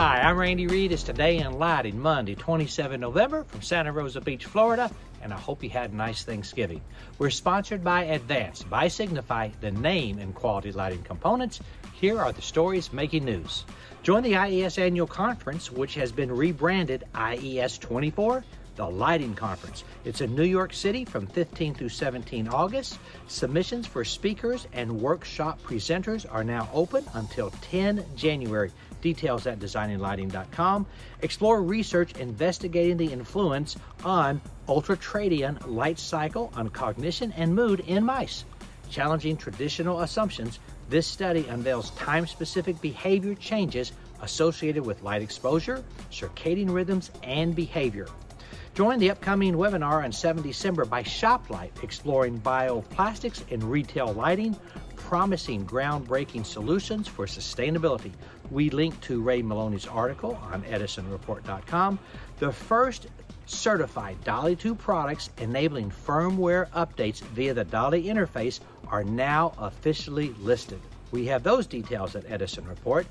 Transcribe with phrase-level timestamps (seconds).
[0.00, 0.92] Hi, I'm Randy Reid.
[0.92, 4.90] It's Today in Lighting, Monday, 27 November from Santa Rosa Beach, Florida,
[5.20, 6.80] and I hope you had a nice Thanksgiving.
[7.18, 11.60] We're sponsored by Advance by Signify, the name in quality lighting components.
[11.92, 13.66] Here are the stories making news.
[14.02, 18.42] Join the IES annual conference, which has been rebranded IES 24
[18.80, 19.84] the Lighting Conference.
[20.06, 22.98] It's in New York City from 15 through 17 August.
[23.28, 28.72] Submissions for speakers and workshop presenters are now open until 10 January.
[29.02, 30.86] Details at designinglighting.com.
[31.20, 38.46] Explore research investigating the influence on ultradian light cycle on cognition and mood in mice.
[38.88, 43.92] Challenging traditional assumptions, this study unveils time specific behavior changes
[44.22, 48.06] associated with light exposure, circadian rhythms, and behavior.
[48.74, 54.56] Join the upcoming webinar on 7 December by ShopLight, exploring bioplastics in retail lighting,
[54.94, 58.12] promising groundbreaking solutions for sustainability.
[58.48, 61.98] We link to Ray Molony's article on edisonreport.com.
[62.38, 63.08] The first
[63.46, 70.80] certified DALI 2 products enabling firmware updates via the DALI interface are now officially listed.
[71.10, 73.04] We have those details at Edison Report.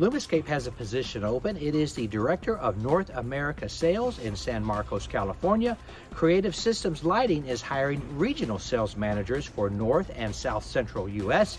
[0.00, 1.58] Lumascape has a position open.
[1.58, 5.76] It is the Director of North America Sales in San Marcos, California.
[6.14, 11.58] Creative Systems Lighting is hiring regional sales managers for North and South Central U.S.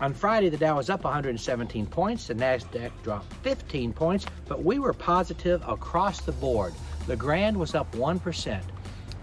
[0.00, 4.78] On Friday, the Dow was up 117 points, the NASDAQ dropped 15 points, but we
[4.78, 6.72] were positive across the board.
[7.08, 8.62] The Grand was up 1%.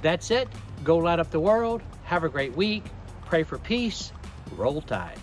[0.01, 0.49] That's it.
[0.83, 1.81] Go light up the world.
[2.03, 2.83] Have a great week.
[3.25, 4.11] Pray for peace.
[4.57, 5.17] Roll Tide.